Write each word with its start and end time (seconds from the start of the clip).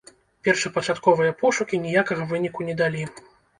Першапачатковыя 0.45 1.35
пошукі 1.43 1.81
ніякага 1.85 2.29
выніку 2.35 2.59
не 2.71 2.79
далі. 2.83 3.07